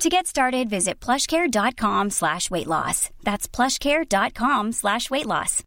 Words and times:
To 0.00 0.08
get 0.08 0.28
started, 0.28 0.70
visit 0.70 1.00
plushcare.com 1.00 2.10
slash 2.10 2.52
weight 2.52 2.68
loss. 2.68 3.10
That's 3.24 3.48
plushcare.com 3.48 4.70
slash 4.70 5.10
weight 5.10 5.26
loss. 5.26 5.64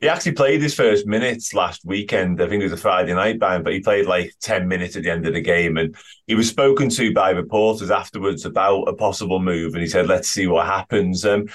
He 0.00 0.08
actually 0.08 0.32
played 0.32 0.62
his 0.62 0.74
first 0.74 1.06
minutes 1.06 1.52
last 1.54 1.84
weekend. 1.84 2.42
I 2.42 2.48
think 2.48 2.60
it 2.60 2.64
was 2.64 2.72
a 2.72 2.78
Friday 2.78 3.14
night 3.14 3.38
band, 3.38 3.62
but 3.62 3.74
he 3.74 3.80
played 3.80 4.06
like 4.06 4.32
10 4.40 4.66
minutes 4.66 4.96
at 4.96 5.02
the 5.02 5.10
end 5.10 5.26
of 5.26 5.34
the 5.34 5.42
game. 5.42 5.76
And 5.76 5.94
he 6.26 6.34
was 6.34 6.48
spoken 6.48 6.88
to 6.88 7.12
by 7.12 7.30
reporters 7.30 7.90
afterwards 7.90 8.46
about 8.46 8.84
a 8.84 8.94
possible 8.94 9.38
move. 9.38 9.74
And 9.74 9.82
he 9.82 9.88
said, 9.88 10.08
let's 10.08 10.28
see 10.28 10.46
what 10.46 10.66
happens. 10.66 11.26
Um, 11.26 11.46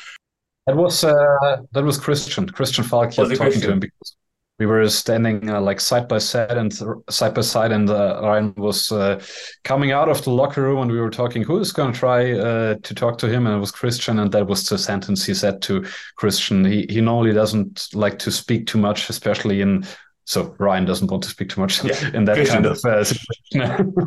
that 0.67 0.77
was 0.77 1.03
uh, 1.03 1.57
that 1.71 1.83
was 1.83 1.97
Christian, 1.97 2.47
Christian 2.47 2.83
Falk 2.83 3.11
talking 3.11 3.37
Christian? 3.37 3.61
to 3.61 3.71
him 3.71 3.79
because 3.79 4.15
we 4.59 4.65
were 4.65 4.89
standing 4.89 5.49
uh, 5.49 5.61
like 5.61 5.79
side 5.79 6.07
by 6.07 6.17
side 6.17 6.57
and 6.57 6.73
side 7.09 7.35
by 7.35 7.41
side, 7.41 7.71
and 7.71 7.89
uh, 7.89 8.19
Ryan 8.23 8.53
was 8.57 8.91
uh, 8.91 9.21
coming 9.63 9.91
out 9.91 10.09
of 10.09 10.23
the 10.23 10.31
locker 10.31 10.63
room, 10.63 10.81
and 10.81 10.91
we 10.91 10.99
were 10.99 11.11
talking. 11.11 11.43
Who 11.43 11.59
is 11.59 11.71
going 11.71 11.93
to 11.93 11.99
try 11.99 12.31
uh, 12.31 12.75
to 12.81 12.95
talk 12.95 13.19
to 13.19 13.27
him? 13.27 13.45
And 13.45 13.55
it 13.55 13.59
was 13.59 13.71
Christian, 13.71 14.17
and 14.17 14.31
that 14.31 14.47
was 14.47 14.67
the 14.67 14.77
sentence 14.77 15.25
he 15.25 15.35
said 15.35 15.61
to 15.63 15.85
Christian. 16.15 16.65
He 16.65 16.87
he 16.89 17.01
normally 17.01 17.33
doesn't 17.33 17.89
like 17.93 18.17
to 18.19 18.31
speak 18.31 18.65
too 18.65 18.79
much, 18.79 19.09
especially 19.09 19.61
in. 19.61 19.85
So 20.25 20.53
Ryan 20.59 20.83
doesn't 20.83 21.09
want 21.09 21.23
to 21.23 21.29
speak 21.29 21.49
too 21.49 21.61
much 21.61 21.81
yeah, 21.85 22.11
in 22.13 22.25
that 22.25 22.35
Christian 22.35 22.63
kind 22.63 22.65
does. 22.65 22.83
of 22.83 22.91
uh, 22.91 23.03
situation. 23.03 24.05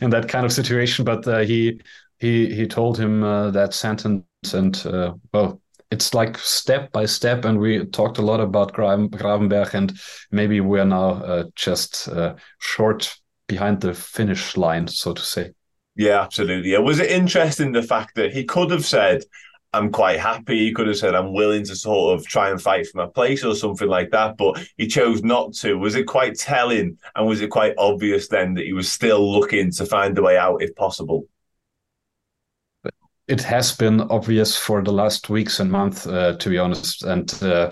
in 0.00 0.10
that 0.10 0.26
kind 0.26 0.46
of 0.46 0.52
situation, 0.52 1.04
but 1.04 1.26
uh, 1.26 1.40
he 1.40 1.80
he 2.18 2.54
he 2.54 2.66
told 2.66 2.98
him 2.98 3.20
that 3.20 3.74
sentence, 3.74 4.24
and 4.54 4.80
well 5.32 5.60
it's 5.90 6.14
like 6.14 6.36
step 6.38 6.92
by 6.92 7.06
step, 7.06 7.44
and 7.44 7.58
we 7.58 7.84
talked 7.86 8.18
a 8.18 8.22
lot 8.22 8.40
about 8.40 8.74
Gravenberch, 8.74 9.74
and 9.74 9.98
maybe 10.30 10.60
we 10.60 10.80
are 10.80 10.84
now 10.84 11.10
uh, 11.10 11.44
just 11.54 12.08
uh, 12.08 12.34
short 12.58 13.16
behind 13.46 13.80
the 13.80 13.94
finish 13.94 14.56
line, 14.56 14.86
so 14.86 15.14
to 15.14 15.22
say. 15.22 15.52
Yeah, 15.96 16.20
absolutely. 16.20 16.70
Yeah. 16.72 16.78
Was 16.78 17.00
it 17.00 17.10
interesting 17.10 17.72
the 17.72 17.82
fact 17.82 18.14
that 18.16 18.32
he 18.32 18.44
could 18.44 18.70
have 18.70 18.84
said, 18.84 19.22
I'm 19.72 19.90
quite 19.90 20.20
happy. 20.20 20.58
He 20.58 20.72
could 20.72 20.86
have 20.86 20.96
said, 20.96 21.14
I'm 21.14 21.34
willing 21.34 21.64
to 21.64 21.74
sort 21.74 22.18
of 22.18 22.26
try 22.26 22.50
and 22.50 22.60
fight 22.60 22.86
for 22.86 22.98
my 22.98 23.06
place 23.06 23.44
or 23.44 23.54
something 23.54 23.88
like 23.88 24.10
that, 24.10 24.36
but 24.36 24.64
he 24.76 24.86
chose 24.86 25.22
not 25.22 25.54
to. 25.54 25.74
Was 25.74 25.94
it 25.94 26.04
quite 26.04 26.38
telling 26.38 26.98
and 27.16 27.26
was 27.26 27.40
it 27.40 27.50
quite 27.50 27.74
obvious 27.78 28.28
then 28.28 28.54
that 28.54 28.64
he 28.66 28.72
was 28.72 28.90
still 28.90 29.30
looking 29.30 29.72
to 29.72 29.86
find 29.86 30.16
a 30.16 30.22
way 30.22 30.38
out 30.38 30.62
if 30.62 30.74
possible? 30.76 31.26
It 33.28 33.42
has 33.42 33.76
been 33.76 34.00
obvious 34.10 34.56
for 34.56 34.82
the 34.82 34.92
last 34.92 35.28
weeks 35.28 35.60
and 35.60 35.70
months, 35.70 36.06
uh, 36.06 36.34
to 36.38 36.48
be 36.48 36.58
honest. 36.58 37.04
And 37.04 37.32
uh, 37.42 37.70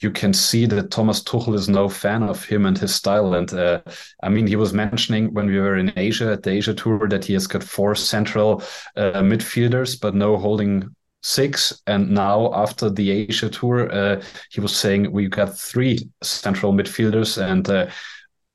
you 0.00 0.10
can 0.10 0.32
see 0.32 0.66
that 0.66 0.90
Thomas 0.90 1.22
Tuchel 1.22 1.54
is 1.54 1.68
no 1.68 1.88
fan 1.88 2.24
of 2.24 2.44
him 2.44 2.66
and 2.66 2.76
his 2.76 2.94
style. 2.94 3.34
And 3.34 3.52
uh, 3.54 3.80
I 4.22 4.28
mean, 4.28 4.46
he 4.46 4.56
was 4.56 4.74
mentioning 4.74 5.32
when 5.32 5.46
we 5.46 5.58
were 5.58 5.76
in 5.76 5.92
Asia 5.96 6.32
at 6.32 6.42
the 6.42 6.50
Asia 6.50 6.74
tour 6.74 7.08
that 7.08 7.24
he 7.24 7.32
has 7.34 7.46
got 7.46 7.62
four 7.62 7.94
central 7.94 8.62
uh, 8.96 9.22
midfielders, 9.22 9.98
but 9.98 10.14
no 10.14 10.36
holding 10.36 10.94
six. 11.22 11.82
And 11.86 12.10
now 12.10 12.52
after 12.52 12.90
the 12.90 13.10
Asia 13.10 13.48
tour, 13.48 13.90
uh, 13.92 14.22
he 14.50 14.60
was 14.60 14.76
saying 14.76 15.12
we 15.12 15.28
got 15.28 15.56
three 15.56 16.10
central 16.22 16.72
midfielders 16.72 17.40
and 17.40 17.68
uh, 17.70 17.86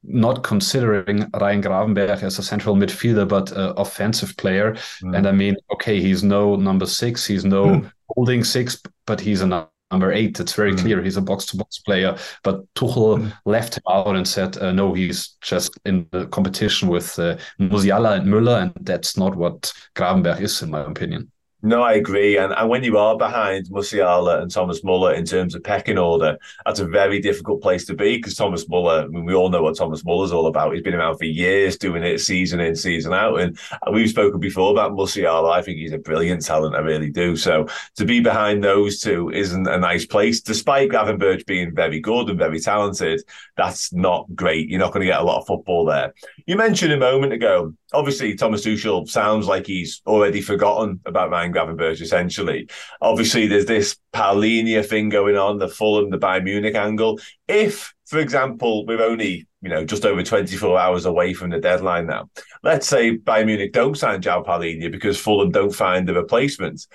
not 0.04 0.44
considering 0.44 1.30
Ryan 1.40 1.62
Gravenberch 1.62 2.24
as 2.24 2.40
a 2.40 2.44
central 2.44 2.76
midfielder, 2.76 3.28
but 3.28 3.52
an 3.52 3.74
offensive 3.78 4.36
player. 4.38 4.74
Mm. 5.04 5.18
And 5.18 5.28
I 5.28 5.32
mean, 5.32 5.56
okay, 5.74 6.02
he's 6.02 6.24
no 6.24 6.56
number 6.56 6.86
six, 6.86 7.26
he's 7.26 7.46
no 7.46 7.66
mm. 7.66 7.92
holding 8.10 8.44
six, 8.44 8.82
but 9.06 9.20
he's 9.20 9.42
a 9.42 9.68
number 9.92 10.12
eight. 10.12 10.40
It's 10.40 10.54
very 10.54 10.74
mm. 10.74 10.80
clear 10.80 11.04
he's 11.04 11.18
a 11.18 11.22
box 11.22 11.46
to 11.48 11.58
box 11.58 11.80
player. 11.80 12.18
But 12.44 12.62
Tuchel 12.74 13.20
mm. 13.20 13.34
left 13.46 13.78
him 13.78 13.84
out 13.90 14.16
and 14.16 14.28
said, 14.28 14.58
uh, 14.58 14.72
no, 14.72 14.94
he's 14.94 15.38
just 15.42 15.78
in 15.86 16.08
the 16.12 16.28
competition 16.28 16.88
with 16.88 17.18
uh, 17.20 17.38
Musiala 17.60 18.20
and 18.20 18.28
Müller. 18.28 18.62
And 18.62 18.74
that's 18.82 19.18
not 19.18 19.36
what 19.36 19.72
Gravenberch 19.96 20.42
is, 20.42 20.62
in 20.62 20.72
my 20.72 20.82
opinion. 20.82 21.32
No, 21.64 21.84
I 21.84 21.94
agree. 21.94 22.38
And, 22.38 22.54
and 22.54 22.70
when 22.70 22.84
you 22.84 22.98
are 22.98 23.16
behind 23.16 23.68
Musiala 23.68 24.42
and 24.42 24.50
Thomas 24.50 24.84
Muller 24.84 25.14
in 25.14 25.26
terms 25.26 25.54
of 25.54 25.64
pecking 25.64 25.98
order, 25.98 26.38
that's 26.66 26.80
a 26.80 26.88
very 26.88 27.20
difficult 27.20 27.62
place 27.62 27.86
to 27.86 27.94
be 27.94 28.18
because 28.18 28.34
Thomas 28.36 28.68
Muller, 28.68 29.04
I 29.04 29.08
mean, 29.08 29.26
we 29.26 29.36
all 29.36 29.50
know 29.50 29.62
what 29.62 29.78
Thomas 29.78 30.04
Muller's 30.04 30.32
all 30.32 30.48
about. 30.48 30.74
He's 30.74 30.82
been 30.82 30.96
around 30.96 31.20
for 31.20 31.26
years 31.26 31.78
doing 31.78 32.04
it 32.04 32.20
season 32.20 32.60
in, 32.60 32.76
season 32.76 33.14
out. 33.14 33.40
And 33.40 33.60
we've 33.92 34.10
spoken 34.10 34.40
before 34.40 34.72
about 34.72 34.94
Musiala. 34.94 35.52
I 35.52 35.62
think 35.62 35.78
he's 35.78 35.92
a 35.92 36.00
brilliant 36.00 36.44
talent. 36.44 36.76
I 36.76 36.80
really 36.80 37.12
do. 37.12 37.36
So 37.36 37.68
to 37.98 38.06
be 38.06 38.22
behind 38.22 38.64
those 38.64 39.00
two 39.00 39.30
isn't 39.30 39.68
a 39.68 39.78
nice 39.78 40.06
place. 40.06 40.42
Despite 40.42 40.90
Gravenberch 40.90 41.46
being 41.46 41.76
very 41.76 42.00
good 42.00 42.30
and 42.30 42.40
very 42.40 42.60
talented, 42.60 43.22
that's 43.56 43.94
not 43.94 44.26
great. 44.34 44.68
You're 44.68 44.80
not 44.80 44.94
going 44.94 45.02
to 45.02 45.12
get 45.12 45.22
a 45.22 45.24
lot 45.24 45.42
of 45.42 45.48
football 45.48 45.86
there. 45.86 46.14
You 46.48 46.56
mentioned 46.56 46.92
a 46.92 46.98
moment 46.98 47.34
ago 47.34 47.74
obviously 47.94 48.36
Thomas 48.36 48.66
Tuchel 48.66 49.08
sounds 49.10 49.48
like 49.48 49.68
he's 49.68 50.02
already 50.06 50.42
forgotten 50.42 51.00
about 51.06 51.30
Ryan 51.30 51.51
Gravenberch. 51.54 52.02
Essentially, 52.02 52.70
obviously 53.02 53.48
there's 53.48 53.66
this 53.66 53.98
Palhinha 54.14 54.86
thing 54.86 55.10
going 55.10 55.38
on, 55.38 55.58
the 55.58 55.68
Fulham, 55.68 56.10
the 56.10 56.18
Bayern 56.18 56.44
Munich 56.44 56.76
angle. 56.76 57.20
If, 57.48 57.94
for 58.06 58.20
example, 58.20 58.86
we're 58.86 59.04
only 59.04 59.48
you 59.62 59.70
know 59.70 59.86
just 59.86 60.06
over 60.06 60.24
24 60.24 60.80
hours 60.80 61.06
away 61.06 61.34
from 61.34 61.52
the 61.52 61.60
deadline 61.60 62.08
now, 62.08 62.30
let's 62.64 62.88
say 62.88 63.18
Bayern 63.18 63.46
Munich 63.48 63.74
don't 63.74 63.98
sign 63.98 64.22
João 64.22 64.46
Palhinha 64.46 64.92
because 64.92 65.20
Fulham 65.20 65.52
don't 65.52 65.74
find 65.74 66.08
the 66.08 66.14
replacement 66.14 66.86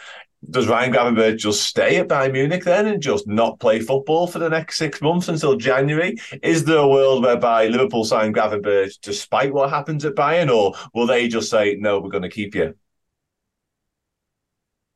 does 0.50 0.68
Ryan 0.68 0.92
Gravenberch 0.92 1.38
just 1.38 1.64
stay 1.64 1.96
at 1.96 2.08
Bayern 2.08 2.32
Munich 2.32 2.64
then 2.64 2.86
and 2.86 3.02
just 3.02 3.26
not 3.26 3.58
play 3.58 3.80
football 3.80 4.26
for 4.26 4.38
the 4.38 4.48
next 4.48 4.78
six 4.78 5.00
months 5.00 5.28
until 5.28 5.56
January? 5.56 6.16
Is 6.42 6.64
there 6.64 6.78
a 6.78 6.88
world 6.88 7.24
whereby 7.24 7.66
Liverpool 7.66 8.04
sign 8.04 8.32
Gravenberch 8.32 9.00
despite 9.02 9.52
what 9.52 9.70
happens 9.70 10.04
at 10.04 10.14
Bayern, 10.14 10.54
or 10.54 10.74
will 10.94 11.06
they 11.06 11.28
just 11.28 11.50
say, 11.50 11.76
no, 11.78 12.00
we're 12.00 12.10
going 12.10 12.22
to 12.22 12.28
keep 12.28 12.54
you? 12.54 12.74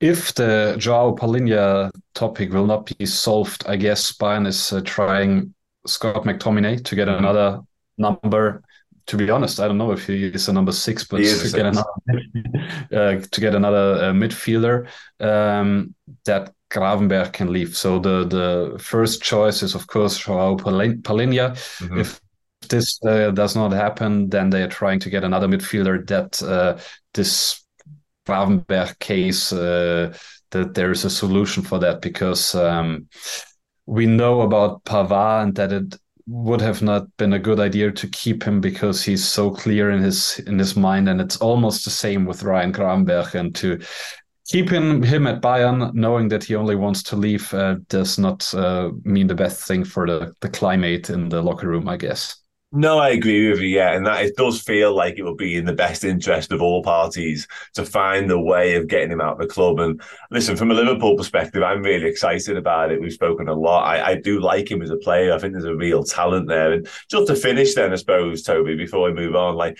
If 0.01 0.35
the 0.35 0.77
Joao 0.79 1.15
Palhinha 1.15 1.91
topic 2.15 2.53
will 2.53 2.67
not 2.67 2.91
be 2.97 3.07
solved, 3.07 3.65
I 3.67 3.77
guess 3.77 4.13
Bayern 4.13 4.47
is 4.47 4.73
uh, 4.73 4.81
trying 4.83 5.55
Scott 5.87 6.25
McTominay 6.25 6.85
to 6.85 6.97
get 6.97 7.09
another 7.09 7.61
number 7.99 8.63
to 9.11 9.17
be 9.17 9.29
honest, 9.29 9.59
I 9.59 9.67
don't 9.67 9.79
know 9.79 9.91
if 9.91 10.07
he 10.07 10.27
is 10.27 10.49
a 10.49 10.53
number 10.53 10.71
six, 10.71 11.03
but 11.03 11.17
to 11.17 11.51
get, 11.53 11.67
another, 11.67 11.91
uh, 12.93 13.21
to 13.29 13.41
get 13.41 13.57
another 13.57 14.05
uh, 14.05 14.13
midfielder 14.13 14.87
um, 15.19 15.97
that 16.27 16.53
Gravenberch 16.71 17.33
can 17.33 17.53
leave. 17.53 17.77
So 17.77 17.99
the 17.99 18.25
the 18.25 18.79
first 18.79 19.21
choice 19.21 19.65
is 19.65 19.75
of 19.75 19.89
course 19.89 20.17
Joao 20.17 20.57
Palhinha. 20.57 21.57
Mm-hmm. 21.81 21.99
If 21.99 22.21
this 22.69 23.01
uh, 23.05 23.33
does 23.33 23.57
not 23.57 23.73
happen, 23.73 24.29
then 24.29 24.51
they 24.51 24.63
are 24.63 24.69
trying 24.69 25.01
to 25.01 25.11
get 25.11 25.25
another 25.25 25.49
midfielder. 25.49 26.07
That 26.07 26.41
uh, 26.41 26.79
this 27.13 27.65
Gravenberch 28.31 28.99
case 28.99 29.53
uh, 29.53 30.17
that 30.51 30.75
there 30.75 30.91
is 30.91 31.05
a 31.05 31.11
solution 31.11 31.63
for 31.63 31.79
that 31.81 32.01
because. 32.01 32.55
Um, 32.55 33.09
we 33.91 34.07
know 34.07 34.43
about 34.43 34.85
Pavard 34.85 35.43
and 35.43 35.55
that 35.57 35.73
it 35.73 35.97
would 36.27 36.61
have 36.61 36.81
not 36.81 37.05
been 37.17 37.33
a 37.33 37.41
good 37.41 37.59
idea 37.59 37.91
to 37.91 38.09
keep 38.09 38.45
him 38.45 38.61
because 38.61 39.03
he's 39.03 39.27
so 39.27 39.51
clear 39.51 39.91
in 39.91 40.01
his 40.01 40.39
in 40.47 40.59
his 40.59 40.77
mind, 40.77 41.09
and 41.09 41.21
it's 41.21 41.39
almost 41.39 41.85
the 41.85 41.91
same 41.91 42.25
with 42.25 42.45
Ryan 42.45 42.73
Gravenberch. 42.73 43.35
And 43.35 43.53
to 43.57 43.81
keep 44.47 44.71
him 44.71 45.03
him 45.03 45.27
at 45.27 45.43
Bayern, 45.43 45.93
knowing 45.93 46.29
that 46.29 46.45
he 46.45 46.55
only 46.55 46.77
wants 46.77 47.03
to 47.05 47.17
leave, 47.17 47.53
uh, 47.53 47.77
does 47.89 48.17
not 48.17 48.55
uh, 48.55 48.91
mean 49.03 49.27
the 49.27 49.35
best 49.35 49.67
thing 49.67 49.85
for 49.85 50.07
the 50.07 50.33
the 50.41 50.49
climate 50.49 51.11
in 51.11 51.29
the 51.29 51.43
locker 51.43 51.67
room, 51.67 51.89
I 51.89 51.97
guess. 51.97 52.37
No, 52.73 52.99
I 53.01 53.09
agree 53.11 53.51
with 53.51 53.59
you. 53.59 53.67
Yeah, 53.67 53.97
and 53.97 54.07
that 54.07 54.25
it 54.25 54.37
does 54.37 54.63
feel 54.63 54.95
like 54.95 55.19
it 55.19 55.25
would 55.25 55.37
be 55.37 55.57
in 55.57 55.65
the 55.65 55.73
best 55.73 56.05
interest 56.05 56.53
of 56.53 56.63
all 56.63 56.85
parties 56.85 57.49
to 57.75 57.85
find 57.85 58.31
a 58.31 58.39
way 58.39 58.77
of 58.77 58.87
getting 58.87 59.11
him 59.11 59.21
out 59.21 59.33
of 59.33 59.39
the 59.41 59.53
club. 59.53 59.81
And 59.81 60.01
listen, 60.31 60.57
from 60.57 60.71
a 60.71 60.75
Liverpool 60.75 61.17
perspective, 61.17 61.65
I'm 61.65 61.83
really 61.83 62.07
excited 62.07 62.57
about 62.57 62.93
it. 62.93 63.01
We've 63.01 63.13
spoken 63.13 63.49
a 63.49 63.55
lot. 63.55 63.87
I, 63.87 64.11
I 64.13 64.15
do 64.21 64.39
like 64.39 64.71
him 64.71 64.83
as 64.83 64.91
a 64.91 64.97
player. 64.97 65.35
I 65.35 65.39
think 65.41 65.53
there's 65.53 65.65
a 65.65 65.75
real 65.75 66.05
talent 66.05 66.47
there. 66.47 66.73
And 66.73 66.89
just 67.09 67.27
to 67.27 67.35
finish, 67.35 67.75
then 67.75 67.93
I 67.93 67.97
suppose, 67.97 68.45
Tobi, 68.45 68.77
before 68.77 69.03
we 69.03 69.15
move 69.15 69.35
on, 69.35 69.57
like, 69.57 69.77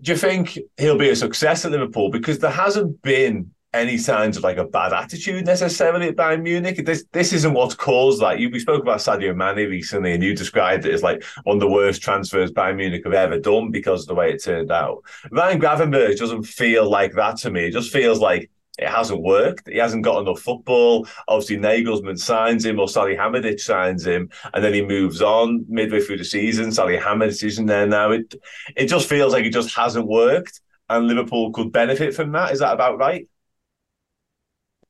do 0.00 0.12
you 0.12 0.18
think 0.18 0.58
he'll 0.78 0.96
be 0.98 1.10
a 1.10 1.16
success 1.16 1.66
at 1.66 1.72
Liverpool? 1.72 2.10
Because 2.10 2.38
there 2.38 2.50
hasn't 2.50 3.02
been 3.02 3.50
any 3.72 3.98
signs 3.98 4.36
of 4.36 4.42
like 4.42 4.56
a 4.56 4.64
bad 4.64 4.92
attitude 4.92 5.46
necessarily 5.46 6.08
at 6.08 6.16
Bayern 6.16 6.42
Munich. 6.42 6.84
This 6.84 7.04
this 7.12 7.32
isn't 7.32 7.52
what's 7.52 7.74
caused 7.74 8.22
that. 8.22 8.38
You 8.38 8.50
we 8.50 8.58
spoke 8.58 8.82
about 8.82 8.98
Sadio 8.98 9.34
Mane 9.34 9.68
recently, 9.68 10.14
and 10.14 10.22
you 10.22 10.34
described 10.34 10.86
it 10.86 10.94
as 10.94 11.02
like 11.02 11.22
one 11.44 11.56
of 11.56 11.60
the 11.60 11.68
worst 11.68 12.02
transfers 12.02 12.52
Bayern 12.52 12.76
Munich 12.76 13.02
have 13.04 13.12
ever 13.12 13.38
done 13.38 13.70
because 13.70 14.02
of 14.02 14.08
the 14.08 14.14
way 14.14 14.32
it 14.32 14.42
turned 14.42 14.70
out. 14.70 15.02
Ryan 15.30 15.60
Gravenberch 15.60 16.18
doesn't 16.18 16.44
feel 16.44 16.88
like 16.88 17.14
that 17.14 17.36
to 17.38 17.50
me. 17.50 17.66
It 17.66 17.72
just 17.72 17.92
feels 17.92 18.18
like 18.18 18.50
it 18.78 18.88
hasn't 18.88 19.22
worked. 19.22 19.68
He 19.68 19.78
hasn't 19.78 20.04
got 20.04 20.20
enough 20.20 20.40
football. 20.40 21.06
Obviously, 21.28 21.56
Nagelsmann 21.56 22.18
signs 22.18 22.64
him 22.64 22.78
or 22.78 22.86
Salihamidzic 22.86 23.60
signs 23.60 24.06
him, 24.06 24.30
and 24.52 24.62
then 24.62 24.74
he 24.74 24.82
moves 24.82 25.22
on 25.22 25.64
midway 25.68 26.00
through 26.00 26.18
the 26.18 26.24
season. 26.24 26.68
Salihamidzic 26.68 27.44
isn't 27.44 27.66
there 27.66 27.86
now. 27.86 28.10
It 28.10 28.34
it 28.76 28.86
just 28.86 29.08
feels 29.08 29.32
like 29.32 29.44
it 29.44 29.52
just 29.52 29.74
hasn't 29.74 30.06
worked, 30.06 30.60
and 30.88 31.06
Liverpool 31.06 31.52
could 31.52 31.72
benefit 31.72 32.14
from 32.14 32.32
that. 32.32 32.52
Is 32.52 32.60
that 32.60 32.74
about 32.74 32.98
right? 32.98 33.28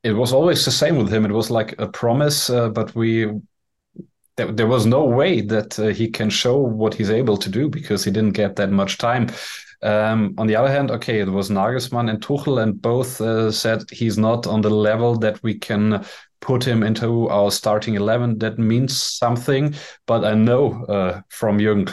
It 0.06 0.12
was 0.12 0.32
always 0.32 0.64
the 0.64 0.70
same 0.70 0.96
with 0.96 1.12
him. 1.12 1.24
It 1.24 1.32
was 1.32 1.50
like 1.50 1.74
a 1.80 1.88
promise, 1.88 2.48
uh, 2.48 2.68
but 2.68 2.94
we 2.94 3.26
there, 4.36 4.52
there, 4.52 4.66
was 4.66 4.86
no 4.86 5.04
way 5.04 5.40
that 5.40 5.78
uh, 5.78 5.86
he 5.88 6.08
can 6.08 6.30
show 6.30 6.58
what 6.58 6.94
he's 6.94 7.10
able 7.10 7.36
to 7.38 7.48
do 7.48 7.68
because 7.68 8.04
he 8.04 8.10
didn't 8.10 8.36
get 8.36 8.54
that 8.56 8.70
much 8.70 8.98
time. 8.98 9.28
Um, 9.82 10.34
on 10.38 10.46
the 10.46 10.56
other 10.56 10.70
hand, 10.70 10.90
okay, 10.90 11.20
it 11.20 11.28
was 11.28 11.50
Nagelsmann 11.50 12.08
and 12.08 12.20
Tuchel, 12.20 12.62
and 12.62 12.80
both 12.80 13.20
uh, 13.20 13.50
said 13.50 13.82
he's 13.90 14.16
not 14.16 14.46
on 14.46 14.60
the 14.60 14.70
level 14.70 15.18
that 15.18 15.42
we 15.42 15.58
can 15.58 16.04
put 16.40 16.64
him 16.64 16.82
into 16.82 17.28
our 17.28 17.50
starting 17.50 17.94
eleven. 17.96 18.38
That 18.38 18.58
means 18.58 19.00
something, 19.00 19.74
but 20.06 20.24
I 20.24 20.34
know 20.34 20.84
uh, 20.84 21.22
from 21.30 21.58
Jurgen 21.58 21.92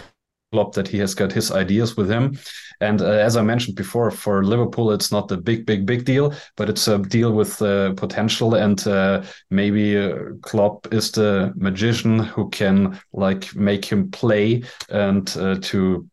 Klopp 0.53 0.73
that 0.75 0.87
he 0.87 0.99
has 0.99 1.15
got 1.15 1.31
his 1.31 1.51
ideas 1.51 1.97
with 1.97 2.09
him. 2.09 2.37
And 2.79 3.01
uh, 3.01 3.05
as 3.05 3.35
I 3.35 3.41
mentioned 3.41 3.75
before, 3.75 4.11
for 4.11 4.43
Liverpool, 4.43 4.91
it's 4.91 5.11
not 5.11 5.31
a 5.31 5.37
big, 5.37 5.65
big, 5.65 5.85
big 5.85 6.05
deal, 6.05 6.33
but 6.55 6.69
it's 6.69 6.87
a 6.87 6.99
deal 6.99 7.31
with 7.33 7.59
uh, 7.61 7.93
potential. 7.93 8.53
And 8.53 8.85
uh, 8.87 9.23
maybe 9.49 9.97
uh, 9.97 10.15
Klopp 10.43 10.93
is 10.93 11.11
the 11.11 11.53
magician 11.55 12.19
who 12.19 12.49
can 12.51 12.99
like 13.13 13.55
make 13.55 13.83
him 13.83 14.11
play 14.11 14.63
and 14.89 15.35
uh, 15.37 15.57
to 15.61 16.07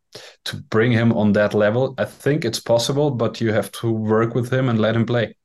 to 0.45 0.57
bring 0.71 0.91
him 0.91 1.13
on 1.13 1.33
that 1.35 1.55
level. 1.55 1.95
I 1.99 2.05
think 2.05 2.45
it's 2.45 2.61
possible, 2.61 3.11
but 3.11 3.41
you 3.41 3.53
have 3.53 3.71
to 3.73 3.93
work 3.93 4.35
with 4.35 4.51
him 4.51 4.69
and 4.69 4.81
let 4.81 4.97
him 4.97 5.07
play. 5.07 5.37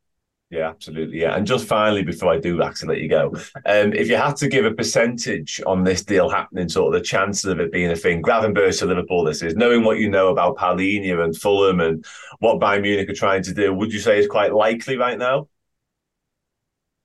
Yeah, 0.56 0.70
absolutely. 0.70 1.20
Yeah. 1.20 1.36
And 1.36 1.46
just 1.46 1.68
finally, 1.68 2.02
before 2.02 2.32
I 2.32 2.40
do 2.40 2.64
actually 2.64 2.88
let 2.88 3.02
you 3.02 3.10
go, 3.10 3.34
um, 3.66 3.92
if 3.92 4.08
you 4.08 4.16
had 4.16 4.38
to 4.38 4.48
give 4.48 4.64
a 4.64 4.72
percentage 4.72 5.62
on 5.68 5.84
this 5.84 6.02
deal 6.02 6.30
happening, 6.30 6.70
sort 6.70 6.96
of 6.96 7.02
the 7.02 7.06
chances 7.06 7.44
of 7.44 7.60
it 7.60 7.74
being 7.74 7.92
a 7.92 7.96
thing, 7.96 8.22
Gravenberch 8.22 8.80
to 8.80 8.86
Liverpool, 8.86 9.26
this 9.26 9.42
is 9.42 9.56
knowing 9.56 9.84
what 9.84 10.00
you 10.00 10.10
know 10.10 10.30
about 10.30 10.56
Palhinha 10.56 11.22
and 11.22 11.36
Fulham 11.36 11.82
and 11.82 12.06
what 12.40 12.62
Bayern 12.62 12.84
Munich 12.84 13.10
are 13.10 13.14
trying 13.14 13.44
to 13.44 13.54
do, 13.54 13.74
would 13.74 13.92
you 13.92 14.00
say 14.00 14.18
is 14.18 14.28
quite 14.28 14.54
likely 14.54 14.96
right 14.96 15.20
now? 15.20 15.50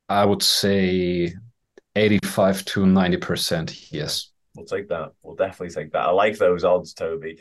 I 0.08 0.24
would 0.24 0.44
say 0.44 1.34
85 1.96 2.64
to 2.66 2.80
90%, 2.84 3.90
yes. 3.90 4.30
We'll 4.54 4.66
take 4.66 4.88
that. 4.90 5.10
We'll 5.22 5.34
definitely 5.34 5.74
take 5.74 5.90
that. 5.92 6.06
I 6.06 6.10
like 6.12 6.38
those 6.38 6.62
odds, 6.62 6.94
Tobi. 6.94 7.40